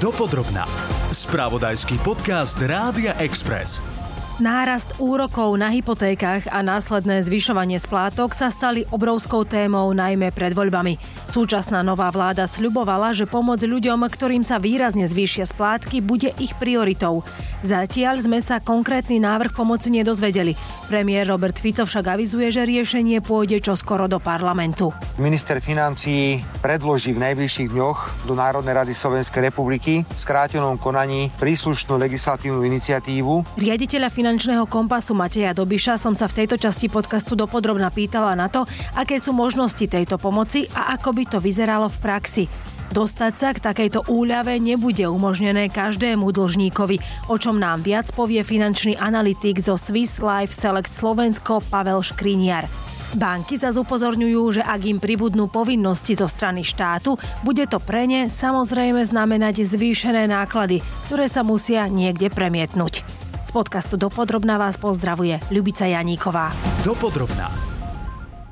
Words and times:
Dopodrobná. 0.00 0.64
Spravodajský 1.12 2.00
podcast 2.00 2.56
Rádia 2.56 3.12
Express. 3.20 3.84
Nárast 4.40 4.96
úrokov 4.96 5.52
na 5.60 5.68
hypotékach 5.68 6.48
a 6.48 6.64
následné 6.64 7.20
zvyšovanie 7.20 7.76
splátok 7.76 8.32
sa 8.32 8.48
stali 8.48 8.88
obrovskou 8.88 9.44
témou 9.44 9.92
najmä 9.92 10.32
pred 10.32 10.56
voľbami. 10.56 10.96
Súčasná 11.30 11.86
nová 11.86 12.10
vláda 12.10 12.50
sľubovala, 12.50 13.14
že 13.14 13.22
pomoc 13.22 13.62
ľuďom, 13.62 14.02
ktorým 14.10 14.42
sa 14.42 14.58
výrazne 14.58 15.06
zvýšia 15.06 15.46
splátky, 15.46 16.02
bude 16.02 16.34
ich 16.42 16.58
prioritou. 16.58 17.22
Zatiaľ 17.62 18.18
sme 18.18 18.42
sa 18.42 18.58
konkrétny 18.58 19.22
návrh 19.22 19.54
pomoci 19.54 19.94
nedozvedeli. 19.94 20.58
Premiér 20.90 21.30
Robert 21.30 21.54
Fico 21.62 21.86
však 21.86 22.18
avizuje, 22.18 22.50
že 22.50 22.66
riešenie 22.66 23.22
pôjde 23.22 23.62
čoskoro 23.62 24.10
do 24.10 24.18
parlamentu. 24.18 24.90
Minister 25.22 25.62
financí 25.62 26.42
predloží 26.66 27.14
v 27.14 27.22
najbližších 27.22 27.70
dňoch 27.70 28.26
do 28.26 28.34
Národnej 28.34 28.74
rady 28.74 28.90
Slovenskej 28.90 29.54
republiky 29.54 30.02
v 30.02 30.18
skrátenom 30.18 30.82
konaní 30.82 31.30
príslušnú 31.38 31.94
legislatívnu 31.94 32.66
iniciatívu. 32.66 33.54
Riaditeľa 33.54 34.10
finančného 34.10 34.66
kompasu 34.66 35.14
Mateja 35.14 35.54
Dobiša 35.54 35.94
som 35.94 36.18
sa 36.18 36.26
v 36.26 36.42
tejto 36.42 36.58
časti 36.58 36.90
podcastu 36.90 37.38
dopodrobna 37.38 37.94
pýtala 37.94 38.34
na 38.34 38.50
to, 38.50 38.66
aké 38.98 39.22
sú 39.22 39.30
možnosti 39.30 39.86
tejto 39.86 40.18
pomoci 40.18 40.66
a 40.74 40.98
ako 40.98 41.12
by 41.12 41.19
to 41.26 41.42
vyzeralo 41.42 41.88
v 41.88 41.98
praxi. 41.98 42.44
Dostať 42.90 43.32
sa 43.38 43.54
k 43.54 43.62
takejto 43.62 44.10
úľave 44.10 44.58
nebude 44.58 45.06
umožnené 45.06 45.70
každému 45.70 46.26
dlžníkovi, 46.26 46.98
o 47.30 47.38
čom 47.38 47.62
nám 47.62 47.86
viac 47.86 48.10
povie 48.10 48.42
finančný 48.42 48.98
analytik 48.98 49.62
zo 49.62 49.78
Swiss 49.78 50.18
Life 50.18 50.50
Select 50.50 50.90
Slovensko 50.90 51.62
Pavel 51.70 52.02
Škriniar. 52.02 52.66
Banky 53.14 53.58
zase 53.58 53.78
upozorňujú, 53.82 54.58
že 54.58 54.62
ak 54.62 54.86
im 54.86 54.98
pribudnú 54.98 55.46
povinnosti 55.50 56.18
zo 56.18 56.30
strany 56.30 56.66
štátu, 56.66 57.14
bude 57.42 57.66
to 57.66 57.82
pre 57.82 58.06
ne 58.06 58.26
samozrejme 58.30 59.02
znamenať 59.02 59.66
zvýšené 59.66 60.30
náklady, 60.30 60.82
ktoré 61.06 61.26
sa 61.26 61.46
musia 61.46 61.86
niekde 61.90 62.26
premietnúť. 62.30 63.02
Z 63.46 63.50
podcastu 63.50 63.98
Dopodrobná 63.98 64.58
vás 64.58 64.78
pozdravuje 64.78 65.42
Ľubica 65.50 65.86
Janíková. 65.90 66.54
Dopodrobná. 66.86 67.69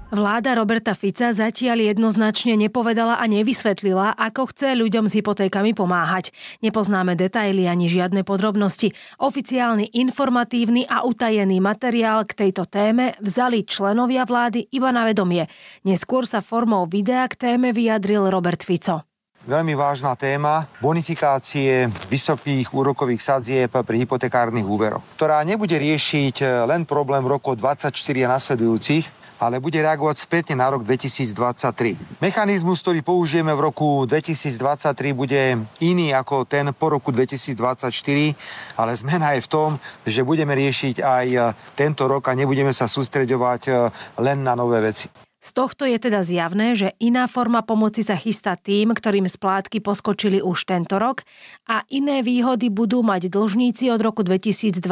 Vláda 0.09 0.57
Roberta 0.57 0.97
Fica 0.97 1.37
zatiaľ 1.37 1.93
jednoznačne 1.93 2.57
nepovedala 2.57 3.21
a 3.21 3.29
nevysvetlila, 3.29 4.17
ako 4.17 4.49
chce 4.57 4.73
ľuďom 4.73 5.05
s 5.05 5.21
hypotékami 5.21 5.77
pomáhať. 5.77 6.33
Nepoznáme 6.65 7.13
detaily 7.13 7.69
ani 7.69 7.93
žiadne 7.93 8.25
podrobnosti. 8.25 8.97
Oficiálny, 9.21 9.93
informatívny 10.01 10.89
a 10.89 11.05
utajený 11.05 11.61
materiál 11.61 12.25
k 12.25 12.49
tejto 12.49 12.65
téme 12.65 13.21
vzali 13.21 13.69
členovia 13.69 14.25
vlády 14.25 14.73
iba 14.73 14.89
na 14.97 15.05
vedomie. 15.05 15.45
Neskôr 15.85 16.25
sa 16.25 16.41
formou 16.41 16.89
videa 16.89 17.29
k 17.29 17.37
téme 17.37 17.77
vyjadril 17.77 18.33
Robert 18.33 18.65
Fico 18.65 19.05
veľmi 19.49 19.73
vážna 19.73 20.13
téma 20.13 20.69
bonifikácie 20.77 21.89
vysokých 22.13 22.69
úrokových 22.69 23.25
sadzieb 23.25 23.73
pri 23.73 24.05
hypotekárnych 24.05 24.69
úveroch, 24.69 25.01
ktorá 25.17 25.41
nebude 25.41 25.73
riešiť 25.73 26.69
len 26.69 26.85
problém 26.85 27.25
rokov 27.25 27.57
24 27.57 27.89
a 28.29 28.29
nasledujúcich, 28.37 29.18
ale 29.39 29.63
bude 29.63 29.79
reagovať 29.79 30.17
spätne 30.27 30.59
na 30.59 30.69
rok 30.71 30.83
2023. 30.83 32.21
Mechanizmus, 32.23 32.83
ktorý 32.83 33.01
použijeme 33.07 33.55
v 33.55 33.61
roku 33.71 34.05
2023, 34.05 35.15
bude 35.15 35.63
iný 35.79 36.13
ako 36.15 36.45
ten 36.45 36.71
po 36.75 36.91
roku 36.93 37.15
2024, 37.15 38.35
ale 38.75 38.93
zmena 38.99 39.39
je 39.39 39.41
v 39.47 39.49
tom, 39.49 39.71
že 40.03 40.27
budeme 40.27 40.53
riešiť 40.59 41.01
aj 41.01 41.27
tento 41.79 42.11
rok 42.11 42.27
a 42.29 42.37
nebudeme 42.37 42.75
sa 42.75 42.91
sústreďovať 42.91 43.63
eh, 43.71 43.75
len 44.19 44.43
na 44.43 44.59
nové 44.59 44.83
veci. 44.83 45.09
Z 45.39 45.55
tohto 45.55 45.87
je 45.87 45.97
teda 46.03 46.27
zjavné, 46.27 46.75
že 46.75 46.99
iná 46.99 47.31
forma 47.31 47.63
pomoci 47.63 48.03
sa 48.03 48.19
chystá 48.19 48.59
tým, 48.59 48.91
ktorým 48.91 49.31
splátky 49.31 49.79
poskočili 49.79 50.43
už 50.43 50.67
tento 50.67 50.99
rok 50.99 51.23
a 51.71 51.87
iné 51.95 52.27
výhody 52.27 52.75
budú 52.75 53.07
mať 53.07 53.31
dlžníci 53.31 53.87
od 53.95 54.03
roku 54.03 54.27
2024. 54.27 54.83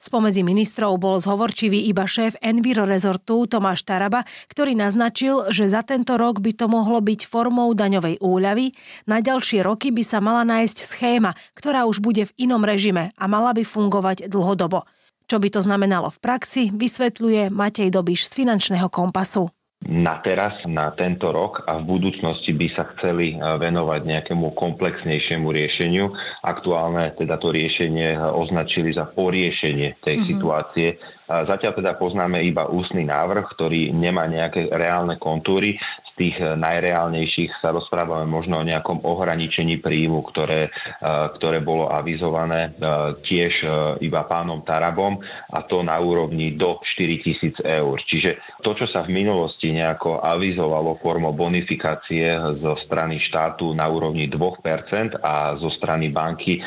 Spomedzi 0.00 0.40
ministrov 0.40 0.96
bol 0.96 1.20
zhovorčivý 1.20 1.76
iba 1.92 2.08
šéf 2.08 2.40
Enviro 2.40 2.88
rezortu 2.88 3.44
Tomáš 3.44 3.84
Taraba, 3.84 4.24
ktorý 4.48 4.72
naznačil, 4.72 5.52
že 5.52 5.68
za 5.68 5.84
tento 5.84 6.16
rok 6.16 6.40
by 6.40 6.56
to 6.56 6.72
mohlo 6.72 7.04
byť 7.04 7.28
formou 7.28 7.68
daňovej 7.76 8.16
úľavy, 8.24 8.72
na 9.04 9.20
ďalšie 9.20 9.60
roky 9.60 9.92
by 9.92 10.00
sa 10.00 10.24
mala 10.24 10.48
nájsť 10.48 10.76
schéma, 10.88 11.36
ktorá 11.52 11.84
už 11.84 12.00
bude 12.00 12.24
v 12.24 12.34
inom 12.40 12.64
režime 12.64 13.12
a 13.12 13.24
mala 13.28 13.52
by 13.52 13.60
fungovať 13.60 14.24
dlhodobo. 14.32 14.88
Čo 15.28 15.36
by 15.36 15.52
to 15.52 15.60
znamenalo 15.60 16.08
v 16.08 16.18
praxi, 16.18 16.62
vysvetľuje 16.72 17.52
Matej 17.52 17.92
Dobiš 17.92 18.32
z 18.32 18.40
finančného 18.40 18.88
kompasu 18.88 19.52
na 19.88 20.20
teraz, 20.20 20.60
na 20.68 20.92
tento 20.92 21.32
rok 21.32 21.64
a 21.64 21.80
v 21.80 21.88
budúcnosti 21.88 22.52
by 22.52 22.68
sa 22.68 22.84
chceli 22.94 23.32
e, 23.32 23.36
venovať 23.40 24.04
nejakému 24.04 24.52
komplexnejšiemu 24.52 25.48
riešeniu. 25.48 26.12
Aktuálne 26.44 27.16
teda 27.16 27.40
to 27.40 27.48
riešenie 27.48 28.12
e, 28.12 28.18
označili 28.20 28.92
za 28.92 29.08
poriešenie 29.08 29.96
tej 30.04 30.20
mm-hmm. 30.20 30.28
situácie 30.28 30.88
Zatiaľ 31.30 31.78
teda 31.78 31.94
poznáme 31.94 32.42
iba 32.42 32.66
ústny 32.66 33.06
návrh, 33.06 33.54
ktorý 33.54 33.94
nemá 33.94 34.26
nejaké 34.26 34.66
reálne 34.66 35.14
kontúry. 35.14 35.78
Z 36.10 36.10
tých 36.18 36.36
e, 36.42 36.58
najreálnejších 36.58 37.62
sa 37.62 37.70
rozprávame 37.70 38.26
možno 38.26 38.58
o 38.58 38.66
nejakom 38.66 39.06
ohraničení 39.06 39.78
príjmu, 39.78 40.26
ktoré, 40.26 40.66
e, 40.66 40.70
ktoré 41.38 41.62
bolo 41.62 41.86
avizované 41.86 42.74
e, 42.74 42.82
tiež 43.22 43.62
iba 44.02 44.26
pánom 44.26 44.66
Tarabom 44.66 45.22
a 45.54 45.62
to 45.62 45.86
na 45.86 46.02
úrovni 46.02 46.58
do 46.58 46.82
4000 46.82 47.62
eur. 47.62 47.96
Čiže 48.02 48.58
to, 48.66 48.74
čo 48.74 48.90
sa 48.90 49.06
v 49.06 49.14
minulosti 49.22 49.70
nejako 49.70 50.18
avizovalo 50.18 50.98
formou 50.98 51.30
bonifikácie 51.30 52.34
zo 52.58 52.74
strany 52.74 53.22
štátu 53.22 53.70
na 53.70 53.86
úrovni 53.86 54.26
2% 54.26 55.22
a 55.22 55.54
zo 55.62 55.70
strany 55.70 56.10
banky 56.10 56.58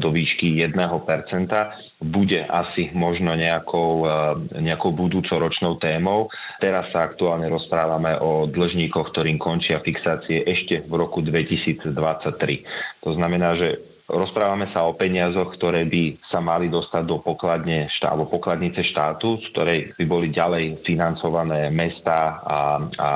do 0.00 0.08
výšky 0.08 0.56
1%, 0.56 1.89
bude 2.00 2.40
asi 2.48 2.88
možno 2.96 3.36
nejakou, 3.36 3.92
eh, 4.04 4.12
nejakou 4.56 4.96
budúcoročnou 4.96 5.76
témou. 5.76 6.32
Teraz 6.58 6.88
sa 6.90 7.04
aktuálne 7.04 7.46
rozprávame 7.52 8.16
o 8.16 8.48
dlžníkoch, 8.48 9.12
ktorým 9.12 9.36
končia 9.36 9.84
fixácie 9.84 10.40
ešte 10.48 10.80
v 10.80 10.92
roku 10.96 11.20
2023. 11.20 12.64
To 13.04 13.12
znamená, 13.12 13.56
že 13.60 13.90
Rozprávame 14.10 14.66
sa 14.74 14.90
o 14.90 14.98
peniazoch, 14.98 15.54
ktoré 15.54 15.86
by 15.86 16.18
sa 16.26 16.42
mali 16.42 16.66
dostať 16.66 17.06
do 17.06 17.22
pokladne 17.22 17.86
štá, 17.86 18.10
alebo 18.10 18.26
pokladnice 18.26 18.82
štátu, 18.82 19.38
z 19.38 19.46
ktorej 19.54 19.78
by 19.94 20.04
boli 20.10 20.34
ďalej 20.34 20.82
financované 20.82 21.70
mesta 21.70 22.42
a, 22.42 22.58
a, 22.98 23.10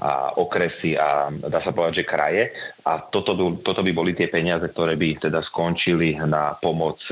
a 0.00 0.10
okresy 0.40 0.96
a 0.96 1.28
dá 1.28 1.60
sa 1.60 1.76
povedať, 1.76 2.00
že 2.00 2.08
kraje. 2.08 2.42
A 2.88 3.04
toto, 3.12 3.36
toto 3.60 3.84
by 3.84 3.92
boli 3.92 4.16
tie 4.16 4.32
peniaze, 4.32 4.64
ktoré 4.72 4.96
by 4.96 5.28
teda 5.28 5.44
skončili 5.44 6.16
na 6.16 6.56
pomoc 6.56 7.04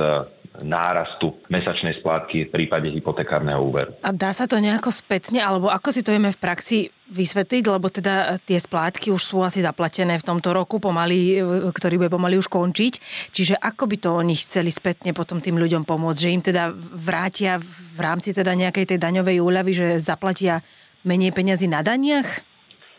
nárastu 0.63 1.37
mesačnej 1.49 1.99
splátky 1.99 2.47
v 2.47 2.53
prípade 2.53 2.89
hypotekárneho 2.93 3.61
úveru. 3.61 3.97
A 4.05 4.11
dá 4.15 4.31
sa 4.31 4.45
to 4.45 4.61
nejako 4.61 4.93
spätne, 4.93 5.41
alebo 5.41 5.73
ako 5.73 5.89
si 5.91 6.01
to 6.05 6.13
vieme 6.13 6.31
v 6.31 6.41
praxi 6.41 6.79
vysvetliť, 7.11 7.63
lebo 7.67 7.91
teda 7.91 8.39
tie 8.47 8.55
splátky 8.55 9.11
už 9.11 9.19
sú 9.19 9.43
asi 9.43 9.61
zaplatené 9.67 10.15
v 10.23 10.27
tomto 10.27 10.55
roku, 10.55 10.79
pomaly, 10.79 11.43
ktorý 11.75 11.99
bude 11.99 12.11
pomaly 12.15 12.39
už 12.39 12.47
končiť. 12.47 12.93
Čiže 13.35 13.59
ako 13.59 13.91
by 13.91 13.97
to 13.99 14.11
oni 14.15 14.39
chceli 14.39 14.71
spätne 14.71 15.11
potom 15.11 15.43
tým 15.43 15.59
ľuďom 15.59 15.83
pomôcť? 15.83 16.21
Že 16.23 16.31
im 16.31 16.43
teda 16.43 16.71
vrátia 16.79 17.59
v 17.59 17.99
rámci 17.99 18.31
teda 18.31 18.55
nejakej 18.55 18.95
tej 18.95 18.99
daňovej 19.03 19.43
úľavy, 19.43 19.73
že 19.75 19.87
zaplatia 19.99 20.63
menej 21.03 21.35
peniazy 21.35 21.67
na 21.67 21.83
daniach? 21.83 22.47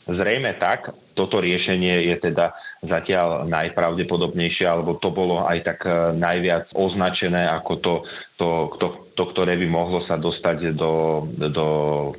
Zrejme 0.09 0.59
tak. 0.59 0.91
Toto 1.15 1.39
riešenie 1.39 2.09
je 2.11 2.15
teda 2.19 2.51
zatiaľ 2.81 3.45
najpravdepodobnejšie, 3.45 4.65
alebo 4.65 4.97
to 4.97 5.13
bolo 5.13 5.45
aj 5.45 5.57
tak 5.61 5.79
e, 5.85 6.17
najviac 6.17 6.73
označené 6.73 7.45
ako 7.45 7.73
to, 7.77 7.93
to, 8.41 8.47
to, 8.81 8.87
to 9.13 9.23
ktoré 9.29 9.53
by 9.53 9.67
mohlo 9.69 10.01
sa 10.09 10.17
dostať 10.17 10.73
do, 10.73 11.23
do 11.29 11.67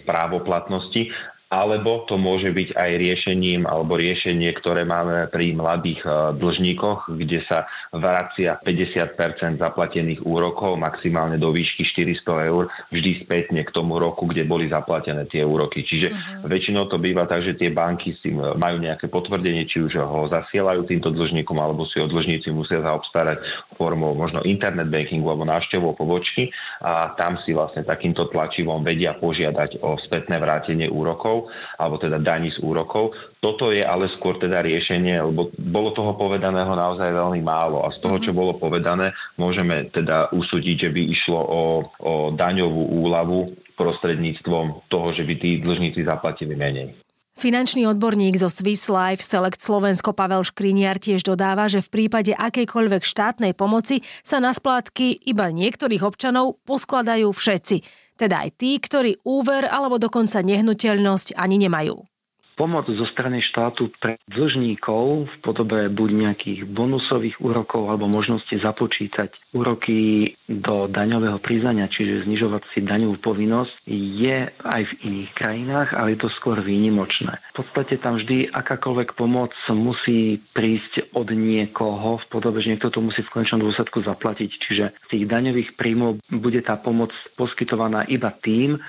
právoplatnosti 0.06 1.10
alebo 1.52 2.08
to 2.08 2.16
môže 2.16 2.48
byť 2.48 2.72
aj 2.72 2.90
riešením 2.96 3.68
alebo 3.68 4.00
riešenie, 4.00 4.48
ktoré 4.56 4.88
máme 4.88 5.28
pri 5.28 5.52
mladých 5.52 6.00
e, 6.00 6.08
dlžníkoch, 6.40 7.12
kde 7.12 7.44
sa 7.44 7.68
vracia 7.92 8.56
50% 8.64 9.60
zaplatených 9.60 10.24
úrokov 10.24 10.80
maximálne 10.80 11.36
do 11.36 11.52
výšky 11.52 11.84
400 11.84 12.48
eur 12.48 12.72
vždy 12.88 13.28
spätne 13.28 13.60
k 13.68 13.70
tomu 13.70 14.00
roku, 14.00 14.24
kde 14.24 14.48
boli 14.48 14.72
zaplatené 14.72 15.28
tie 15.28 15.44
úroky. 15.44 15.84
Čiže 15.84 16.08
uh-huh. 16.08 16.48
väčšinou 16.48 16.88
to 16.88 16.96
býva 16.96 17.28
tak, 17.28 17.44
že 17.44 17.52
tie 17.52 17.68
banky 17.68 18.16
si 18.24 18.32
majú 18.32 18.80
nejaké 18.80 19.12
potvrdenie, 19.12 19.68
či 19.68 19.84
už 19.84 20.00
ho 20.00 20.32
zasielajú 20.32 20.88
týmto 20.88 21.12
dlžníkom, 21.12 21.60
alebo 21.60 21.84
si 21.84 22.00
ho 22.00 22.08
dlžníci 22.08 22.48
musia 22.48 22.80
zaobstarať 22.80 23.44
formou 23.76 24.16
možno 24.16 24.40
internet 24.48 24.88
bankingu 24.88 25.28
alebo 25.28 25.44
návštevou 25.44 25.92
pobočky 25.92 26.48
a 26.80 27.12
tam 27.12 27.36
si 27.44 27.52
vlastne 27.52 27.84
takýmto 27.84 28.32
tlačivom 28.32 28.80
vedia 28.80 29.12
požiadať 29.12 29.84
o 29.84 30.00
spätné 30.00 30.40
vrátenie 30.40 30.88
úrokov 30.88 31.41
alebo 31.78 31.96
teda 31.98 32.18
daní 32.18 32.50
z 32.52 32.58
úrokov. 32.60 33.16
Toto 33.42 33.70
je 33.74 33.82
ale 33.82 34.10
skôr 34.14 34.38
teda 34.38 34.62
riešenie, 34.62 35.18
lebo 35.22 35.50
bolo 35.58 35.90
toho 35.94 36.14
povedaného 36.14 36.72
naozaj 36.74 37.10
veľmi 37.10 37.42
málo 37.42 37.82
a 37.86 37.92
z 37.94 37.98
toho, 38.02 38.16
čo 38.22 38.30
mhm. 38.34 38.38
bolo 38.38 38.52
povedané, 38.58 39.16
môžeme 39.36 39.90
teda 39.90 40.30
usúdiť, 40.34 40.88
že 40.88 40.90
by 40.90 41.02
išlo 41.10 41.40
o, 41.40 41.62
o 42.02 42.12
daňovú 42.34 43.02
úľavu 43.02 43.38
prostredníctvom 43.74 44.86
toho, 44.92 45.08
že 45.16 45.24
by 45.24 45.34
tí 45.40 45.50
dlžníci 45.58 46.04
zaplatili 46.04 46.54
menej. 46.54 47.02
Finančný 47.32 47.88
odborník 47.88 48.36
zo 48.36 48.52
Swiss 48.52 48.92
Life 48.92 49.24
Select 49.24 49.64
Slovensko 49.64 50.12
Pavel 50.12 50.44
Škriniar 50.44 51.00
tiež 51.00 51.24
dodáva, 51.24 51.64
že 51.64 51.80
v 51.80 51.88
prípade 51.88 52.36
akejkoľvek 52.36 53.02
štátnej 53.08 53.56
pomoci 53.56 54.04
sa 54.20 54.36
na 54.36 54.52
splátky 54.52 55.16
iba 55.24 55.48
niektorých 55.48 56.04
občanov 56.04 56.60
poskladajú 56.68 57.32
všetci, 57.32 58.01
teda 58.22 58.46
aj 58.46 58.50
tí, 58.54 58.78
ktorí 58.78 59.26
úver 59.26 59.66
alebo 59.66 59.98
dokonca 59.98 60.38
nehnuteľnosť 60.46 61.34
ani 61.34 61.66
nemajú 61.66 62.11
pomoc 62.54 62.88
zo 62.88 63.06
strany 63.08 63.40
štátu 63.40 63.90
pre 63.98 64.20
dlžníkov 64.28 65.28
v 65.28 65.34
podobe 65.40 65.88
buď 65.88 66.10
nejakých 66.12 66.60
bonusových 66.68 67.40
úrokov 67.40 67.88
alebo 67.88 68.08
možnosti 68.08 68.52
započítať 68.52 69.32
úroky 69.52 70.32
do 70.48 70.88
daňového 70.88 71.40
priznania, 71.40 71.88
čiže 71.88 72.24
znižovať 72.24 72.62
si 72.72 72.80
daňovú 72.84 73.20
povinnosť, 73.20 73.72
je 73.88 74.48
aj 74.48 74.82
v 74.88 74.92
iných 75.04 75.30
krajinách, 75.36 75.88
ale 75.96 76.16
je 76.16 76.18
to 76.24 76.28
skôr 76.32 76.60
výnimočné. 76.60 77.40
V 77.52 77.64
podstate 77.64 78.00
tam 78.00 78.16
vždy 78.20 78.52
akákoľvek 78.52 79.16
pomoc 79.16 79.52
musí 79.72 80.40
prísť 80.52 81.12
od 81.16 81.32
niekoho 81.32 82.20
v 82.20 82.24
podobe, 82.28 82.60
že 82.60 82.76
niekto 82.76 82.92
to 82.92 83.04
musí 83.04 83.24
v 83.24 83.32
konečnom 83.32 83.64
dôsledku 83.64 84.04
zaplatiť. 84.04 84.50
Čiže 84.56 84.84
z 84.92 85.06
tých 85.08 85.24
daňových 85.28 85.76
príjmov 85.76 86.20
bude 86.28 86.60
tá 86.64 86.76
pomoc 86.76 87.12
poskytovaná 87.36 88.04
iba 88.08 88.32
tým, 88.32 88.80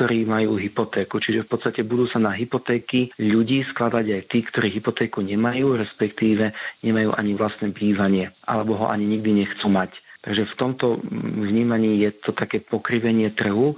ktorí 0.00 0.24
majú 0.24 0.56
hypotéku. 0.56 1.20
Čiže 1.20 1.44
v 1.44 1.50
podstate 1.52 1.84
budú 1.84 2.08
sa 2.08 2.16
na 2.16 2.32
hypotéky 2.32 3.12
ľudí 3.20 3.68
skladať 3.68 4.16
aj 4.16 4.22
tí, 4.32 4.40
ktorí 4.40 4.80
hypotéku 4.80 5.20
nemajú, 5.20 5.76
respektíve 5.76 6.56
nemajú 6.80 7.12
ani 7.12 7.36
vlastné 7.36 7.68
bývanie, 7.68 8.32
alebo 8.48 8.80
ho 8.80 8.88
ani 8.88 9.04
nikdy 9.04 9.44
nechcú 9.44 9.68
mať. 9.68 9.92
Takže 10.24 10.48
v 10.48 10.56
tomto 10.56 11.04
vnímaní 11.44 12.00
je 12.00 12.16
to 12.16 12.32
také 12.32 12.64
pokrivenie 12.64 13.28
trhu 13.28 13.76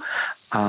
a 0.55 0.63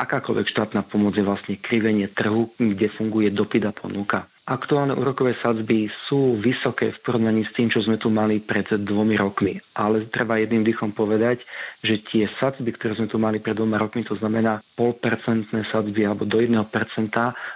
akákoľvek 0.00 0.48
štátna 0.48 0.80
pomoc 0.88 1.12
je 1.12 1.28
vlastne 1.28 1.60
krivenie 1.60 2.08
trhu, 2.08 2.48
kde 2.56 2.88
funguje 2.96 3.28
dopyt 3.28 3.68
a 3.68 3.76
ponuka. 3.76 4.29
Aktuálne 4.48 4.96
úrokové 4.96 5.36
sadzby 5.38 5.92
sú 6.08 6.40
vysoké 6.40 6.90
v 6.90 6.98
porovnaní 7.04 7.44
s 7.44 7.52
tým, 7.52 7.68
čo 7.68 7.84
sme 7.84 8.00
tu 8.00 8.08
mali 8.08 8.40
pred 8.40 8.66
dvomi 8.66 9.14
rokmi. 9.14 9.60
Ale 9.76 10.08
treba 10.08 10.40
jedným 10.40 10.64
dýchom 10.66 10.96
povedať, 10.96 11.44
že 11.84 12.00
tie 12.00 12.24
sadzby, 12.40 12.72
ktoré 12.74 12.96
sme 12.96 13.06
tu 13.06 13.20
mali 13.20 13.38
pred 13.38 13.54
dvoma 13.54 13.78
rokmi, 13.78 14.02
to 14.02 14.16
znamená 14.16 14.64
polpercentné 14.74 15.68
sadzby 15.68 16.08
alebo 16.08 16.26
do 16.26 16.40
1%, 16.40 16.56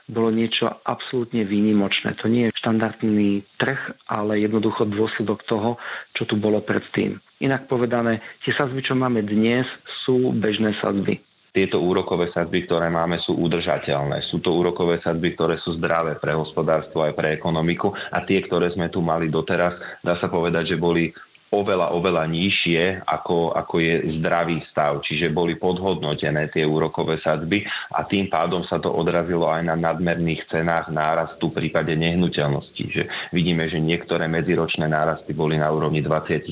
bolo 0.07 0.29
niečo 0.31 0.71
absolútne 0.85 1.43
výnimočné. 1.43 2.15
To 2.21 2.31
nie 2.31 2.47
je 2.47 2.57
štandardný 2.63 3.43
trh, 3.59 3.81
ale 4.07 4.45
jednoducho 4.45 4.87
dôsledok 4.87 5.43
toho, 5.43 5.81
čo 6.15 6.29
tu 6.29 6.39
bolo 6.39 6.63
predtým. 6.63 7.19
Inak 7.43 7.67
povedané, 7.67 8.23
tie 8.47 8.55
sadzby, 8.55 8.85
čo 8.87 8.95
máme 8.95 9.25
dnes, 9.27 9.67
sú 10.05 10.31
bežné 10.31 10.77
sadzby 10.79 11.19
tieto 11.55 11.79
úrokové 11.79 12.35
sadzby, 12.35 12.67
ktoré 12.67 12.91
máme, 12.91 13.23
sú 13.23 13.39
udržateľné. 13.39 14.27
Sú 14.27 14.43
to 14.43 14.51
úrokové 14.51 14.99
sadzby, 14.99 15.39
ktoré 15.39 15.63
sú 15.63 15.79
zdravé 15.79 16.19
pre 16.19 16.35
hospodárstvo 16.35 17.07
aj 17.07 17.15
pre 17.15 17.31
ekonomiku 17.39 17.95
a 17.95 18.27
tie, 18.27 18.43
ktoré 18.43 18.75
sme 18.75 18.91
tu 18.91 18.99
mali 18.99 19.31
doteraz, 19.31 19.79
dá 20.03 20.19
sa 20.19 20.27
povedať, 20.27 20.75
že 20.75 20.83
boli 20.83 21.15
oveľa, 21.55 21.95
oveľa 21.95 22.27
nižšie, 22.27 23.07
ako, 23.07 23.55
ako 23.55 23.75
je 23.79 23.95
zdravý 24.19 24.59
stav. 24.69 24.99
Čiže 25.01 25.31
boli 25.31 25.55
podhodnotené 25.55 26.51
tie 26.51 26.67
úrokové 26.67 27.23
sadzby 27.23 27.63
a 27.95 28.03
tým 28.03 28.27
pádom 28.27 28.67
sa 28.67 28.83
to 28.83 28.91
odrazilo 28.91 29.47
aj 29.47 29.63
na 29.63 29.79
nadmerných 29.79 30.51
cenách 30.51 30.91
nárastu 30.91 31.55
v 31.55 31.65
prípade 31.65 31.95
nehnuteľnosti. 31.95 32.85
Že 32.91 33.03
vidíme, 33.31 33.71
že 33.71 33.79
niektoré 33.79 34.27
medziročné 34.27 34.91
nárasty 34.91 35.31
boli 35.31 35.55
na 35.55 35.71
úrovni 35.71 36.03
20%, 36.03 36.51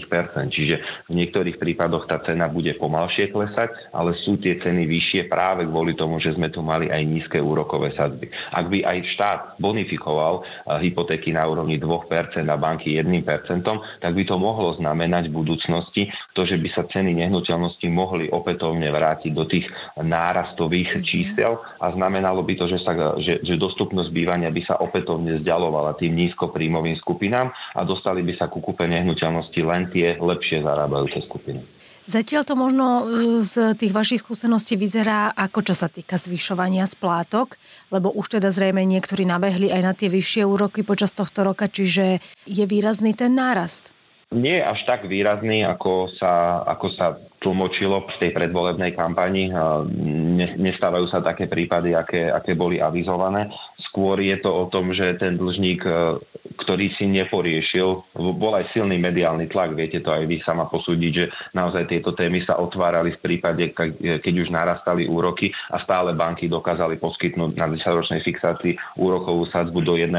čiže 0.49 1.09
v 1.11 1.13
niektorých 1.19 1.59
prípadoch 1.59 2.07
tá 2.07 2.23
cena 2.23 2.47
bude 2.47 2.73
pomalšie 2.79 3.35
klesať, 3.35 3.91
ale 3.91 4.15
sú 4.23 4.39
tie 4.39 4.57
ceny 4.57 4.87
vyššie 4.87 5.27
práve 5.27 5.67
kvôli 5.67 5.99
tomu, 5.99 6.23
že 6.23 6.37
sme 6.37 6.49
tu 6.53 6.63
mali 6.63 6.93
aj 6.93 7.03
nízke 7.03 7.39
úrokové 7.43 7.91
sadzby. 7.99 8.31
Ak 8.55 8.71
by 8.71 8.85
aj 8.87 8.99
štát 9.13 9.41
bonifikoval 9.59 10.43
eh, 10.43 10.79
hypotéky 10.87 11.35
na 11.35 11.49
úrovni 11.49 11.81
2% 11.81 12.47
a 12.47 12.57
banky 12.57 13.01
1%, 13.01 13.65
tak 13.99 14.13
by 14.13 14.23
to 14.23 14.37
mohlo 14.39 14.77
znamenať, 14.77 14.92
znamenať 14.93 15.33
v 15.33 15.37
budúcnosti 15.41 16.03
to, 16.37 16.45
že 16.45 16.61
by 16.61 16.69
sa 16.69 16.85
ceny 16.85 17.17
nehnuteľnosti 17.17 17.89
mohli 17.89 18.29
opätovne 18.29 18.93
vrátiť 18.93 19.33
do 19.33 19.49
tých 19.49 19.65
nárastových 19.97 21.01
mhm. 21.01 21.03
čísel 21.03 21.57
a 21.81 21.89
znamenalo 21.97 22.45
by 22.45 22.61
to, 22.61 22.69
že, 22.69 22.85
sa, 22.85 22.93
že, 23.17 23.41
že 23.41 23.57
dostupnosť 23.57 24.13
bývania 24.13 24.53
by 24.53 24.69
sa 24.69 24.77
opätovne 24.77 25.41
vzdialovala 25.41 25.97
tým 25.97 26.13
nízkopríjmovým 26.13 27.01
skupinám 27.01 27.49
a 27.73 27.81
dostali 27.89 28.21
by 28.21 28.37
sa 28.37 28.53
ku 28.53 28.61
kúpe 28.61 28.85
nehnuteľnosti 28.85 29.61
len 29.65 29.89
tie 29.89 30.21
lepšie 30.21 30.61
zarábajúce 30.61 31.25
skupiny. 31.25 31.65
Zatiaľ 32.03 32.43
to 32.43 32.59
možno 32.59 32.87
e, 32.87 33.03
z 33.47 33.79
tých 33.79 33.95
vašich 33.95 34.21
skúseností 34.27 34.75
vyzerá 34.75 35.31
ako 35.39 35.63
čo 35.63 35.75
sa 35.79 35.87
týka 35.87 36.19
zvyšovania 36.19 36.83
splátok, 36.85 37.55
lebo 37.95 38.11
už 38.11 38.37
teda 38.37 38.51
zrejme 38.51 38.83
niektorí 38.83 39.23
nabehli 39.23 39.71
aj 39.71 39.83
na 39.87 39.93
tie 39.95 40.11
vyššie 40.11 40.43
úroky 40.43 40.83
počas 40.83 41.15
tohto 41.15 41.47
roka, 41.47 41.71
čiže 41.71 42.19
je 42.45 42.65
výrazný 42.67 43.15
ten 43.15 43.39
nárast 43.39 43.95
nie 44.33 44.59
až 44.65 44.83
tak 44.89 45.05
výrazný, 45.07 45.63
ako 45.63 46.11
sa, 46.17 46.65
ako 46.65 46.87
sa 46.97 47.07
tlmočilo 47.43 48.07
v 48.07 48.19
tej 48.23 48.31
predvolebnej 48.33 48.97
kampani. 48.97 49.53
Nestávajú 50.57 51.07
sa 51.11 51.21
také 51.21 51.51
prípady, 51.51 51.93
aké, 51.93 52.31
aké 52.31 52.57
boli 52.57 52.79
avizované. 52.79 53.53
Skôr 53.83 54.23
je 54.23 54.39
to 54.41 54.49
o 54.49 54.65
tom, 54.73 54.97
že 54.97 55.21
ten 55.21 55.37
dlžník, 55.37 55.85
e, 55.85 55.93
ktorý 56.57 56.93
si 56.97 57.09
neporiešil, 57.09 58.15
bol 58.17 58.53
aj 58.55 58.73
silný 58.77 59.01
mediálny 59.01 59.49
tlak, 59.49 59.75
viete 59.77 60.01
to 60.05 60.13
aj 60.13 60.29
vy 60.29 60.39
sama 60.45 60.69
posúdiť, 60.69 61.13
že 61.13 61.25
naozaj 61.57 61.89
tieto 61.89 62.13
témy 62.13 62.45
sa 62.45 62.61
otvárali 62.61 63.17
v 63.17 63.23
prípade, 63.23 63.73
keď 63.99 64.35
už 64.37 64.49
narastali 64.53 65.09
úroky 65.09 65.51
a 65.73 65.81
stále 65.81 66.13
banky 66.13 66.47
dokázali 66.47 67.01
poskytnúť 67.01 67.57
na 67.57 67.67
10-ročnej 67.69 68.23
fixácii 68.23 68.77
úrokovú 69.01 69.49
sadzbu 69.49 69.81
do 69.83 69.95
1%. 69.99 70.13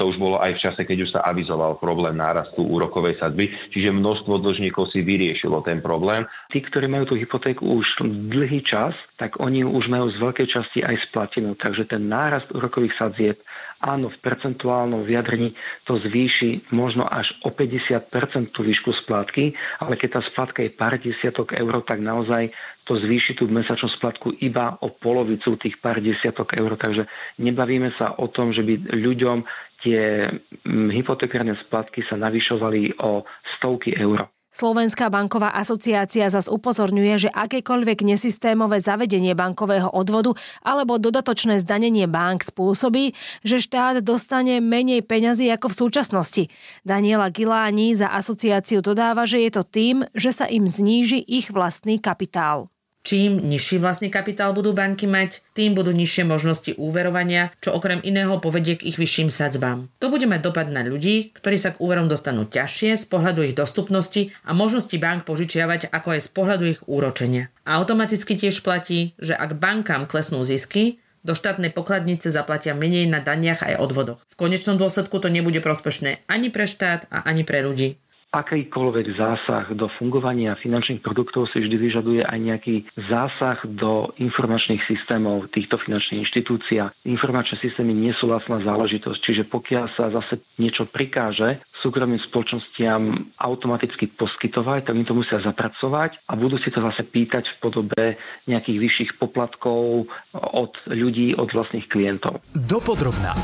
To 0.00 0.02
už 0.08 0.16
bolo 0.18 0.40
aj 0.40 0.58
v 0.58 0.62
čase, 0.68 0.80
keď 0.82 0.98
už 1.04 1.10
sa 1.14 1.20
avizoval 1.28 1.76
problém 1.78 2.16
nárastu 2.18 2.64
úrokovej 2.64 3.20
sadzby, 3.20 3.52
čiže 3.70 3.94
množstvo 3.94 4.40
dlžníkov 4.40 4.90
si 4.90 5.04
vyriešilo 5.04 5.62
ten 5.62 5.78
problém. 5.84 6.26
Tí, 6.50 6.64
ktorí 6.64 6.88
majú 6.90 7.12
tú 7.12 7.14
hypotéku 7.18 7.66
už 7.78 8.02
dlhý 8.32 8.64
čas, 8.64 8.94
tak 9.20 9.38
oni 9.38 9.62
už 9.62 9.86
majú 9.86 10.10
z 10.10 10.18
veľkej 10.18 10.46
časti 10.50 10.80
aj 10.82 11.10
splatenú. 11.10 11.54
Takže 11.54 11.86
ten 11.86 12.10
nárast 12.10 12.50
úrokových 12.50 12.98
sadzieb, 12.98 13.38
áno, 13.84 14.08
v 14.08 14.18
percentuálnom 14.24 15.04
vyjadrení 15.04 15.52
to 15.84 16.00
zvýši 16.00 16.72
možno 16.72 17.04
až 17.04 17.36
o 17.44 17.52
50% 17.52 18.08
tú 18.50 18.64
výšku 18.64 18.96
splátky, 18.96 19.52
ale 19.84 20.00
keď 20.00 20.18
tá 20.18 20.20
splátka 20.24 20.64
je 20.64 20.72
pár 20.72 20.96
desiatok 20.96 21.52
eur, 21.52 21.84
tak 21.84 22.00
naozaj 22.00 22.48
to 22.88 22.96
zvýši 22.96 23.36
tú 23.36 23.48
mesačnú 23.48 23.92
splatku 23.92 24.40
iba 24.40 24.80
o 24.80 24.88
polovicu 24.88 25.56
tých 25.60 25.76
pár 25.80 26.00
desiatok 26.00 26.56
eur. 26.56 26.76
Takže 26.80 27.04
nebavíme 27.40 27.92
sa 28.00 28.16
o 28.16 28.28
tom, 28.28 28.56
že 28.56 28.64
by 28.64 28.96
ľuďom 28.96 29.44
tie 29.84 30.24
mm, 30.64 30.88
hypotekárne 30.92 31.56
splatky 31.60 32.00
sa 32.08 32.16
navyšovali 32.16 33.04
o 33.04 33.28
stovky 33.56 33.92
eur. 34.00 34.33
Slovenská 34.54 35.10
banková 35.10 35.50
asociácia 35.50 36.30
zas 36.30 36.46
upozorňuje, 36.46 37.26
že 37.26 37.30
akékoľvek 37.34 38.06
nesystémové 38.06 38.78
zavedenie 38.78 39.34
bankového 39.34 39.90
odvodu 39.90 40.38
alebo 40.62 40.94
dodatočné 41.02 41.58
zdanenie 41.58 42.06
bank 42.06 42.46
spôsobí, 42.46 43.18
že 43.42 43.58
štát 43.58 43.98
dostane 44.06 44.62
menej 44.62 45.02
peňazí 45.02 45.50
ako 45.50 45.74
v 45.74 45.78
súčasnosti. 45.82 46.44
Daniela 46.86 47.34
Giláni 47.34 47.98
za 47.98 48.14
asociáciu 48.14 48.78
dodáva, 48.78 49.26
že 49.26 49.42
je 49.42 49.50
to 49.50 49.66
tým, 49.66 50.06
že 50.14 50.30
sa 50.30 50.46
im 50.46 50.70
zníži 50.70 51.18
ich 51.18 51.50
vlastný 51.50 51.98
kapitál. 51.98 52.70
Čím 53.04 53.36
nižší 53.36 53.76
vlastný 53.84 54.08
kapitál 54.08 54.56
budú 54.56 54.72
banky 54.72 55.04
mať, 55.04 55.44
tým 55.52 55.76
budú 55.76 55.92
nižšie 55.92 56.24
možnosti 56.24 56.72
úverovania, 56.80 57.52
čo 57.60 57.76
okrem 57.76 58.00
iného 58.00 58.40
povedie 58.40 58.80
k 58.80 58.88
ich 58.88 58.96
vyšším 58.96 59.28
sadzbám. 59.28 59.92
To 60.00 60.08
bude 60.08 60.24
mať 60.24 60.40
dopad 60.40 60.72
na 60.72 60.80
ľudí, 60.80 61.28
ktorí 61.36 61.60
sa 61.60 61.76
k 61.76 61.84
úverom 61.84 62.08
dostanú 62.08 62.48
ťažšie 62.48 62.96
z 62.96 63.04
pohľadu 63.04 63.44
ich 63.44 63.52
dostupnosti 63.52 64.32
a 64.48 64.56
možnosti 64.56 64.96
bank 64.96 65.28
požičiavať 65.28 65.92
ako 65.92 66.16
aj 66.16 66.20
z 66.24 66.28
pohľadu 66.32 66.64
ich 66.64 66.80
úročenia. 66.88 67.52
A 67.68 67.76
automaticky 67.76 68.40
tiež 68.40 68.64
platí, 68.64 69.12
že 69.20 69.36
ak 69.36 69.60
bankám 69.60 70.08
klesnú 70.08 70.40
zisky, 70.40 70.96
do 71.24 71.32
štátnej 71.32 71.72
pokladnice 71.72 72.28
zaplatia 72.28 72.76
menej 72.76 73.08
na 73.08 73.20
daniach 73.20 73.64
aj 73.64 73.80
odvodoch. 73.80 74.20
V 74.28 74.36
konečnom 74.36 74.76
dôsledku 74.76 75.16
to 75.20 75.32
nebude 75.32 75.56
prospešné 75.64 76.24
ani 76.28 76.52
pre 76.52 76.68
štát 76.68 77.08
a 77.08 77.24
ani 77.24 77.48
pre 77.48 77.64
ľudí 77.64 77.96
akýkoľvek 78.34 79.14
zásah 79.14 79.70
do 79.78 79.86
fungovania 79.86 80.58
finančných 80.58 80.98
produktov 80.98 81.46
si 81.46 81.62
vždy 81.62 81.76
vyžaduje 81.78 82.20
aj 82.26 82.38
nejaký 82.42 82.76
zásah 83.06 83.62
do 83.62 84.10
informačných 84.18 84.82
systémov 84.82 85.46
týchto 85.54 85.78
finančných 85.78 86.26
inštitúcií. 86.26 86.82
Informačné 87.06 87.62
systémy 87.62 87.94
nie 87.94 88.10
sú 88.10 88.26
vlastná 88.26 88.58
záležitosť, 88.58 89.18
čiže 89.22 89.42
pokiaľ 89.46 89.84
sa 89.94 90.10
zase 90.10 90.42
niečo 90.58 90.90
prikáže 90.90 91.62
súkromným 91.78 92.18
spoločnostiam 92.18 93.30
automaticky 93.38 94.10
poskytovať, 94.10 94.90
tak 94.90 94.94
my 94.98 95.04
to 95.06 95.14
musia 95.14 95.38
zapracovať 95.38 96.18
a 96.26 96.32
budú 96.34 96.58
si 96.58 96.74
to 96.74 96.82
zase 96.82 97.06
pýtať 97.06 97.54
v 97.54 97.56
podobe 97.62 98.04
nejakých 98.50 98.78
vyšších 98.82 99.10
poplatkov 99.22 100.10
od 100.34 100.72
ľudí, 100.90 101.38
od 101.38 101.52
vlastných 101.54 101.86
klientov. 101.86 102.42
Dopodrobná. 102.56 103.36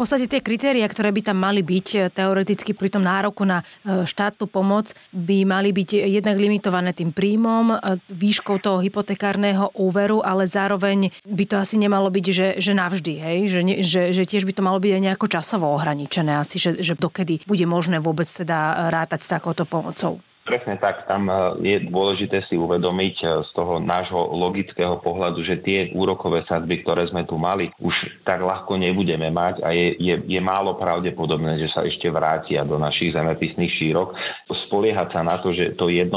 Podstate 0.00 0.24
tie 0.24 0.40
kritéria, 0.40 0.88
ktoré 0.88 1.12
by 1.12 1.20
tam 1.28 1.44
mali 1.44 1.60
byť 1.60 1.86
e, 1.92 1.98
teoreticky 2.08 2.72
pri 2.72 2.88
tom 2.88 3.04
nároku 3.04 3.44
na 3.44 3.60
e, 3.60 4.08
štátnu 4.08 4.48
pomoc, 4.48 4.96
by 5.12 5.44
mali 5.44 5.76
byť 5.76 6.08
jednak 6.08 6.40
limitované 6.40 6.96
tým 6.96 7.12
príjmom, 7.12 7.76
e, 7.76 8.00
výškou 8.08 8.56
toho 8.64 8.80
hypotekárneho 8.80 9.76
úveru, 9.76 10.24
ale 10.24 10.48
zároveň 10.48 11.12
by 11.28 11.44
to 11.44 11.60
asi 11.60 11.76
nemalo 11.76 12.08
byť, 12.08 12.26
že, 12.32 12.48
že 12.56 12.72
navždy, 12.72 13.14
hej? 13.20 13.38
Že, 13.52 13.60
že, 13.84 14.02
že 14.16 14.22
tiež 14.24 14.48
by 14.48 14.56
to 14.56 14.64
malo 14.64 14.80
byť 14.80 14.92
aj 14.96 15.02
nejako 15.04 15.26
časovo 15.28 15.68
ohraničené 15.76 16.32
asi, 16.40 16.56
že, 16.56 16.80
že 16.80 16.96
dokedy 16.96 17.44
bude 17.44 17.68
možné 17.68 18.00
vôbec 18.00 18.26
teda 18.26 18.88
rátať 18.88 19.20
s 19.20 19.28
takouto 19.28 19.68
pomocou. 19.68 20.24
Presne 20.40 20.80
tak, 20.80 21.04
tam 21.04 21.28
e, 21.28 21.36
je 21.60 21.76
dôležité 21.92 22.40
si 22.48 22.56
uvedomiť 22.56 23.16
e, 23.20 23.24
z 23.44 23.50
toho 23.52 23.76
nášho 23.76 24.16
logického 24.16 24.96
pohľadu, 24.96 25.44
že 25.44 25.60
tie 25.60 25.92
úrokové 25.92 26.48
sadby, 26.48 26.80
ktoré 26.80 27.04
sme 27.12 27.28
tu 27.28 27.36
mali, 27.36 27.68
už 27.76 28.24
tak 28.24 28.40
ľahko 28.40 28.80
nebudeme 28.80 29.28
mať 29.28 29.60
a 29.60 29.76
je, 29.76 30.00
je, 30.00 30.16
je 30.24 30.40
málo 30.40 30.80
pravdepodobné, 30.80 31.60
že 31.60 31.68
sa 31.68 31.84
ešte 31.84 32.08
vrátia 32.08 32.64
do 32.64 32.80
našich 32.80 33.12
zemepisných 33.12 33.68
šírok. 33.68 34.16
Spoliehať 34.48 35.12
sa 35.12 35.20
na 35.20 35.36
to, 35.44 35.52
že 35.52 35.76
to 35.76 35.92
1% 35.92 36.08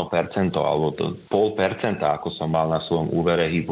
alebo 0.55 0.95
to 0.95 1.19
pol 1.27 1.51
percenta, 1.59 2.15
ako 2.15 2.31
som 2.31 2.47
mal 2.47 2.71
na 2.71 2.79
svojom 2.79 3.11
úvere, 3.11 3.51
e, 3.51 3.67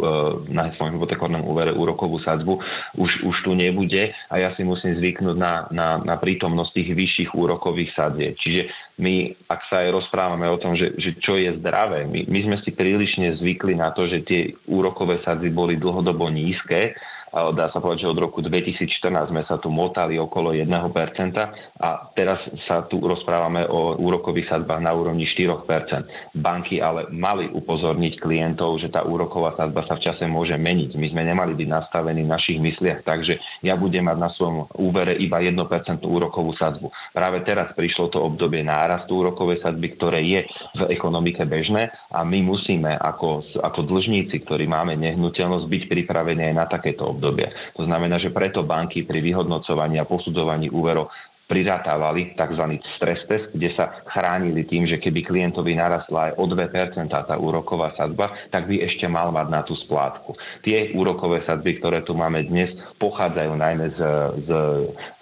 na 0.52 0.68
svojom 0.76 1.00
hypotekárnom 1.00 1.48
úvere 1.48 1.72
úrokovú 1.72 2.20
sadzbu, 2.20 2.60
už, 3.00 3.24
už 3.24 3.36
tu 3.48 3.56
nebude 3.56 4.12
a 4.28 4.34
ja 4.36 4.52
si 4.60 4.68
musím 4.68 5.00
zvyknúť 5.00 5.38
na, 5.40 5.72
na, 5.72 5.88
na 6.04 6.20
prítomnosť 6.20 6.76
tých 6.76 6.90
vyšších 6.92 7.30
úrokových 7.40 7.96
sadzieb. 7.96 8.36
Čiže 8.36 8.91
my, 9.02 9.34
ak 9.50 9.62
sa 9.66 9.82
aj 9.82 9.98
rozprávame 9.98 10.46
o 10.46 10.62
tom, 10.62 10.78
že, 10.78 10.94
že 11.02 11.18
čo 11.18 11.34
je 11.34 11.58
zdravé, 11.58 12.06
my, 12.06 12.30
my 12.30 12.40
sme 12.46 12.58
si 12.62 12.70
prílišne 12.70 13.42
zvykli 13.42 13.74
na 13.74 13.90
to, 13.90 14.06
že 14.06 14.22
tie 14.22 14.54
úrokové 14.70 15.18
sadzby 15.26 15.50
boli 15.50 15.76
dlhodobo 15.82 16.30
nízke 16.30 16.94
dá 17.32 17.72
sa 17.72 17.80
povedať, 17.80 18.04
že 18.04 18.12
od 18.12 18.20
roku 18.20 18.44
2014 18.44 19.32
sme 19.32 19.48
sa 19.48 19.56
tu 19.56 19.72
motali 19.72 20.20
okolo 20.20 20.52
1% 20.52 20.68
a 21.80 21.90
teraz 22.12 22.44
sa 22.68 22.84
tu 22.84 23.00
rozprávame 23.00 23.64
o 23.72 23.96
úrokových 23.96 24.52
sadbách 24.52 24.84
na 24.84 24.92
úrovni 24.92 25.24
4%. 25.24 26.36
Banky 26.36 26.84
ale 26.84 27.08
mali 27.16 27.48
upozorniť 27.48 28.20
klientov, 28.20 28.84
že 28.84 28.92
tá 28.92 29.08
úroková 29.08 29.56
sadba 29.56 29.88
sa 29.88 29.96
v 29.96 30.12
čase 30.12 30.28
môže 30.28 30.60
meniť. 30.60 31.00
My 31.00 31.08
sme 31.08 31.24
nemali 31.24 31.56
byť 31.56 31.70
nastavení 31.72 32.28
v 32.28 32.34
našich 32.36 32.60
mysliach, 32.60 33.08
takže 33.08 33.40
ja 33.64 33.80
budem 33.80 34.12
mať 34.12 34.18
na 34.20 34.30
svojom 34.36 34.68
úvere 34.76 35.16
iba 35.16 35.40
1% 35.40 35.56
úrokovú 36.04 36.52
sadbu. 36.60 36.92
Práve 37.16 37.48
teraz 37.48 37.72
prišlo 37.72 38.12
to 38.12 38.20
obdobie 38.20 38.60
nárastu 38.60 39.24
úrokovej 39.24 39.64
sadby, 39.64 39.88
ktoré 39.96 40.20
je 40.20 40.44
v 40.76 40.82
ekonomike 40.92 41.48
bežné 41.48 41.96
a 42.12 42.28
my 42.28 42.44
musíme 42.44 42.92
ako, 43.00 43.48
ako 43.64 43.88
dlžníci, 43.88 44.44
ktorí 44.44 44.68
máme 44.68 45.00
nehnuteľnosť, 45.00 45.66
byť 45.72 45.84
pripravení 45.88 46.52
aj 46.52 46.56
na 46.60 46.66
takéto 46.68 47.08
obdobie 47.08 47.21
obdobia. 47.22 47.54
To 47.78 47.86
znamená, 47.86 48.18
že 48.18 48.34
preto 48.34 48.66
banky 48.66 49.06
pri 49.06 49.22
vyhodnocovaní 49.22 50.02
a 50.02 50.10
posudzovaní 50.10 50.74
úverov 50.74 51.14
prirátávali 51.52 52.32
tzv. 52.40 52.80
stres 52.96 53.20
test, 53.28 53.52
kde 53.52 53.76
sa 53.76 53.92
chránili 54.08 54.64
tým, 54.64 54.88
že 54.88 54.96
keby 54.96 55.28
klientovi 55.28 55.76
narastla 55.76 56.32
aj 56.32 56.40
o 56.40 56.48
2% 56.48 57.12
tá 57.12 57.36
úroková 57.36 57.92
sadba, 58.00 58.32
tak 58.48 58.72
by 58.72 58.88
ešte 58.88 59.04
mal 59.12 59.36
mať 59.36 59.48
na 59.52 59.60
tú 59.68 59.76
splátku. 59.76 60.32
Tie 60.64 60.96
úrokové 60.96 61.44
sadby, 61.44 61.84
ktoré 61.84 62.08
tu 62.08 62.16
máme 62.16 62.48
dnes, 62.48 62.72
pochádzajú 63.04 63.52
najmä 63.52 63.86
z, 63.92 64.00
z 64.48 64.50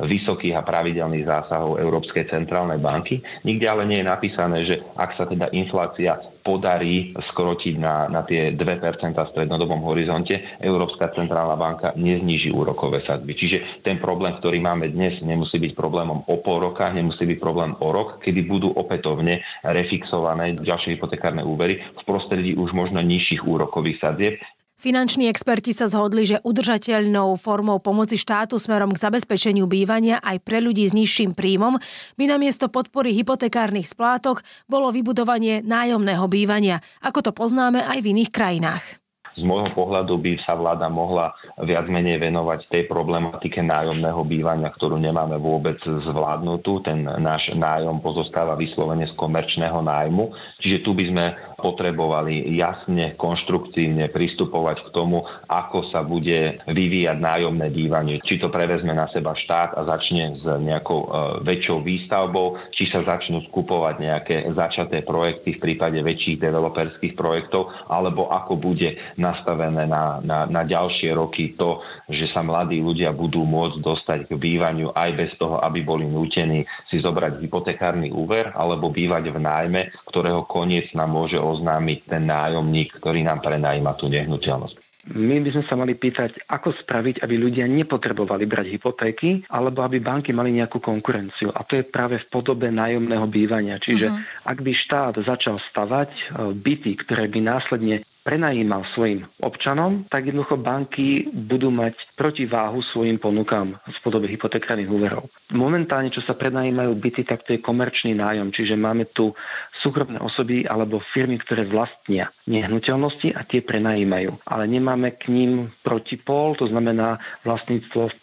vysokých 0.05 0.53
a 0.53 0.61
pravidelných 0.61 1.25
zásahov 1.25 1.81
Európskej 1.81 2.29
centrálnej 2.29 2.77
banky. 2.77 3.25
Nikde 3.41 3.65
ale 3.65 3.89
nie 3.89 4.05
je 4.05 4.11
napísané, 4.13 4.57
že 4.69 4.85
ak 5.01 5.17
sa 5.17 5.25
teda 5.25 5.49
inflácia 5.49 6.21
podarí 6.49 7.13
skrotiť 7.13 7.77
na, 7.77 8.09
na 8.09 8.25
tie 8.25 8.57
2% 8.57 9.13
v 9.13 9.29
strednodobom 9.29 9.85
horizonte, 9.85 10.57
Európska 10.57 11.13
centrálna 11.13 11.53
banka 11.53 11.93
nezniží 11.93 12.49
úrokové 12.49 13.05
sadby. 13.05 13.37
Čiže 13.37 13.85
ten 13.85 14.01
problém, 14.01 14.33
ktorý 14.41 14.57
máme 14.57 14.89
dnes, 14.89 15.21
nemusí 15.21 15.61
byť 15.61 15.77
problémom 15.77 16.25
o 16.25 16.35
pol 16.41 16.57
roka, 16.65 16.89
nemusí 16.89 17.29
byť 17.29 17.37
problém 17.37 17.77
o 17.77 17.93
rok, 17.93 18.17
kedy 18.25 18.49
budú 18.49 18.73
opätovne 18.73 19.45
refixované 19.61 20.57
ďalšie 20.57 20.97
hypotekárne 20.97 21.45
úvery 21.45 21.85
v 21.85 22.01
prostredí 22.01 22.57
už 22.57 22.73
možno 22.73 22.97
nižších 23.05 23.45
úrokových 23.45 24.01
sadzieb, 24.01 24.41
Finanční 24.79 25.27
experti 25.27 25.75
sa 25.75 25.91
zhodli, 25.91 26.23
že 26.23 26.39
udržateľnou 26.39 27.35
formou 27.35 27.83
pomoci 27.83 28.15
štátu 28.15 28.55
smerom 28.55 28.95
k 28.95 29.03
zabezpečeniu 29.03 29.67
bývania 29.67 30.23
aj 30.23 30.39
pre 30.39 30.63
ľudí 30.63 30.87
s 30.87 30.95
nižším 30.95 31.35
príjmom 31.35 31.75
by 32.15 32.23
namiesto 32.31 32.71
podpory 32.71 33.11
hypotekárnych 33.11 33.91
splátok 33.91 34.39
bolo 34.71 34.87
vybudovanie 34.95 35.59
nájomného 35.67 36.23
bývania, 36.31 36.79
ako 37.03 37.27
to 37.27 37.31
poznáme 37.35 37.83
aj 37.83 37.99
v 37.99 38.15
iných 38.15 38.31
krajinách. 38.31 39.03
Z 39.35 39.47
môjho 39.47 39.71
pohľadu 39.71 40.19
by 40.19 40.47
sa 40.47 40.55
vláda 40.55 40.87
mohla 40.87 41.31
viac 41.59 41.87
menej 41.87 42.19
venovať 42.19 42.67
tej 42.71 42.83
problematike 42.91 43.63
nájomného 43.63 44.23
bývania, 44.27 44.67
ktorú 44.67 44.99
nemáme 44.99 45.39
vôbec 45.39 45.79
zvládnutú. 45.83 46.83
Ten 46.83 47.03
náš 47.03 47.51
nájom 47.55 48.03
pozostáva 48.03 48.59
vyslovene 48.59 49.07
z 49.07 49.15
komerčného 49.15 49.79
nájmu. 49.79 50.35
Čiže 50.59 50.83
tu 50.83 50.91
by 50.91 51.03
sme 51.07 51.25
potrebovali 51.59 52.41
jasne, 52.55 53.13
konštruktívne 53.19 54.09
pristupovať 54.09 54.87
k 54.87 54.89
tomu, 54.95 55.27
ako 55.47 55.91
sa 55.91 56.01
bude 56.01 56.63
vyvíjať 56.65 57.17
nájomné 57.19 57.67
bývanie. 57.69 58.15
Či 58.23 58.41
to 58.41 58.47
prevezme 58.49 58.95
na 58.95 59.11
seba 59.11 59.35
štát 59.35 59.75
a 59.77 59.85
začne 59.85 60.39
s 60.39 60.43
nejakou 60.43 60.99
e, 61.03 61.07
väčšou 61.45 61.83
výstavbou, 61.83 62.71
či 62.71 62.87
sa 62.89 63.03
začnú 63.05 63.43
skupovať 63.51 63.95
nejaké 63.99 64.35
začaté 64.55 65.03
projekty 65.05 65.55
v 65.55 65.63
prípade 65.63 65.99
väčších 65.99 66.41
developerských 66.41 67.13
projektov, 67.13 67.71
alebo 67.91 68.31
ako 68.31 68.55
bude 68.57 68.97
nastavené 69.19 69.85
na, 69.85 70.23
na, 70.23 70.47
na 70.47 70.61
ďalšie 70.63 71.11
roky 71.13 71.53
to, 71.59 71.83
že 72.09 72.31
sa 72.31 72.41
mladí 72.41 72.81
ľudia 72.81 73.11
budú 73.13 73.43
môcť 73.43 73.77
dostať 73.83 74.19
k 74.29 74.33
bývaniu 74.39 74.95
aj 74.95 75.09
bez 75.13 75.31
toho, 75.35 75.59
aby 75.61 75.83
boli 75.83 76.07
nútení 76.07 76.65
si 76.87 76.97
zobrať 76.97 77.43
hypotekárny 77.43 78.09
úver 78.09 78.51
alebo 78.55 78.89
bývať 78.89 79.33
v 79.33 79.37
nájme, 79.41 79.81
ktorého 80.09 80.45
koniec 80.45 80.89
nám 80.93 81.13
môže 81.13 81.37
oznámiť 81.49 81.99
ten 82.05 82.23
nájomník, 82.29 83.01
ktorý 83.01 83.25
nám 83.25 83.41
prenajíma 83.41 83.97
tú 83.97 84.07
nehnuteľnosť. 84.11 84.89
My 85.09 85.41
by 85.41 85.49
sme 85.49 85.63
sa 85.65 85.73
mali 85.73 85.97
pýtať, 85.97 86.45
ako 86.45 86.75
spraviť, 86.85 87.25
aby 87.25 87.35
ľudia 87.39 87.65
nepotrebovali 87.65 88.45
brať 88.45 88.67
hypotéky, 88.77 89.41
alebo 89.49 89.81
aby 89.81 89.97
banky 89.97 90.35
mali 90.35 90.53
nejakú 90.53 90.77
konkurenciu. 90.77 91.49
A 91.49 91.65
to 91.65 91.81
je 91.81 91.87
práve 91.87 92.21
v 92.21 92.29
podobe 92.29 92.69
nájomného 92.69 93.25
bývania. 93.25 93.81
Čiže 93.81 94.11
uh-huh. 94.11 94.45
ak 94.45 94.61
by 94.61 94.71
štát 94.75 95.15
začal 95.25 95.57
stavať 95.71 96.11
e, 96.13 96.23
byty, 96.53 96.91
ktoré 97.01 97.25
by 97.25 97.39
následne 97.41 98.05
prenajímal 98.29 98.85
svojim 98.93 99.25
občanom, 99.41 100.05
tak 100.05 100.29
jednoducho 100.29 100.61
banky 100.61 101.25
budú 101.33 101.73
mať 101.73 101.97
protiváhu 102.13 102.85
svojim 102.85 103.17
ponukám 103.17 103.81
v 103.81 103.97
podobe 104.05 104.29
hypotekárnych 104.29 104.85
úverov. 104.85 105.33
Momentálne, 105.49 106.13
čo 106.13 106.21
sa 106.21 106.37
prenajímajú 106.37 106.93
byty, 106.93 107.25
tak 107.25 107.41
to 107.41 107.57
je 107.57 107.65
komerčný 107.65 108.13
nájom, 108.13 108.53
čiže 108.53 108.77
máme 108.77 109.09
tu 109.09 109.33
súkromné 109.81 110.21
osoby 110.21 110.61
alebo 110.69 111.01
firmy, 111.01 111.41
ktoré 111.41 111.65
vlastnia 111.65 112.29
nehnuteľnosti 112.45 113.33
a 113.33 113.41
tie 113.49 113.65
prenajímajú. 113.65 114.45
Ale 114.45 114.69
nemáme 114.69 115.17
k 115.17 115.33
ním 115.33 115.73
protipol, 115.81 116.53
to 116.53 116.69
znamená 116.69 117.17
vlastníctvo 117.41 118.13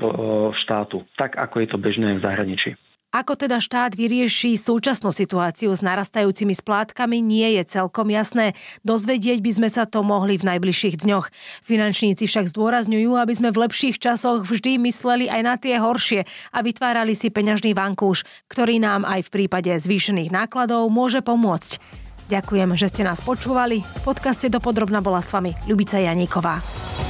štátu, 0.54 1.02
tak 1.18 1.34
ako 1.34 1.66
je 1.66 1.66
to 1.66 1.82
bežné 1.82 2.14
v 2.14 2.22
zahraničí. 2.22 2.78
Ako 3.16 3.32
teda 3.32 3.64
štát 3.64 3.96
vyrieši 3.96 4.60
súčasnú 4.60 5.08
situáciu 5.08 5.72
s 5.72 5.80
narastajúcimi 5.80 6.52
splátkami, 6.52 7.24
nie 7.24 7.56
je 7.56 7.64
celkom 7.64 8.12
jasné. 8.12 8.52
Dozvedieť 8.84 9.40
by 9.40 9.50
sme 9.56 9.68
sa 9.72 9.88
to 9.88 10.04
mohli 10.04 10.36
v 10.36 10.44
najbližších 10.44 11.00
dňoch. 11.00 11.32
Finančníci 11.64 12.28
však 12.28 12.52
zdôrazňujú, 12.52 13.16
aby 13.16 13.32
sme 13.32 13.56
v 13.56 13.64
lepších 13.64 13.96
časoch 13.96 14.44
vždy 14.44 14.76
mysleli 14.92 15.32
aj 15.32 15.40
na 15.40 15.56
tie 15.56 15.80
horšie 15.80 16.28
a 16.28 16.58
vytvárali 16.60 17.16
si 17.16 17.32
peňažný 17.32 17.72
vankúš, 17.72 18.28
ktorý 18.52 18.84
nám 18.84 19.08
aj 19.08 19.32
v 19.32 19.32
prípade 19.32 19.72
zvýšených 19.72 20.28
nákladov 20.28 20.84
môže 20.92 21.24
pomôcť. 21.24 22.04
Ďakujem, 22.26 22.74
že 22.74 22.90
ste 22.90 23.02
nás 23.06 23.22
počúvali. 23.22 23.82
V 23.82 24.00
podcaste 24.02 24.50
Dopodrobna 24.50 24.98
bola 24.98 25.22
s 25.22 25.30
vami 25.30 25.54
Ľubica 25.70 26.02
Janíková. 26.02 26.58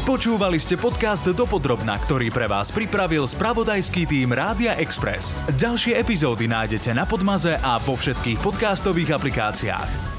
Počúvali 0.06 0.60
ste 0.62 0.78
podcast 0.78 1.26
Dopodrobna, 1.26 1.98
ktorý 1.98 2.30
pre 2.30 2.46
vás 2.46 2.70
pripravil 2.70 3.26
spravodajský 3.26 4.06
tým 4.06 4.30
Rádia 4.30 4.78
Express. 4.78 5.34
Ďalšie 5.56 5.98
epizódy 5.98 6.46
nájdete 6.46 6.94
na 6.94 7.08
Podmaze 7.08 7.58
a 7.58 7.80
vo 7.82 7.98
všetkých 7.98 8.38
podcastových 8.38 9.16
aplikáciách. 9.18 10.15